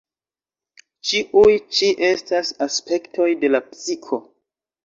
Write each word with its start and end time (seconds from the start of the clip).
Ĉiuj 1.09 1.53
ĉi 1.79 1.91
estas 2.09 2.51
aspektoj 2.69 3.29
de 3.45 3.53
la 3.55 3.63
psiko. 3.69 4.21